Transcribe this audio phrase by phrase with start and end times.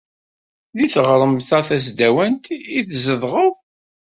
[0.77, 2.45] Deg taɣremt-a tasdawant
[2.77, 3.55] i tzedɣeḍ?